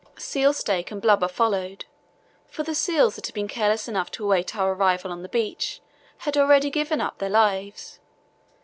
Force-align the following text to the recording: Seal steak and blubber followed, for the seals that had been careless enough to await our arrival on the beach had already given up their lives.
Seal 0.17 0.51
steak 0.53 0.89
and 0.89 0.99
blubber 0.99 1.27
followed, 1.27 1.85
for 2.47 2.63
the 2.63 2.73
seals 2.73 3.13
that 3.15 3.27
had 3.27 3.35
been 3.35 3.47
careless 3.47 3.87
enough 3.87 4.09
to 4.13 4.23
await 4.23 4.55
our 4.57 4.73
arrival 4.73 5.11
on 5.11 5.21
the 5.21 5.29
beach 5.29 5.79
had 6.17 6.35
already 6.35 6.71
given 6.71 6.99
up 6.99 7.19
their 7.19 7.29
lives. 7.29 7.99